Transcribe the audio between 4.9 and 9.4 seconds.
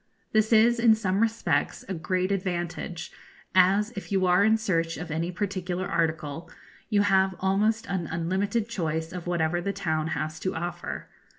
of any particular article, you have almost an unlimited choice of